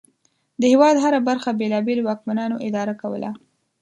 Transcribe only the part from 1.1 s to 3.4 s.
برخه بېلابېلو واکمنانو اداره کوله.